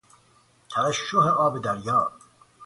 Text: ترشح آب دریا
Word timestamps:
ترشح 0.69 1.27
آب 1.27 1.61
دریا 1.61 2.11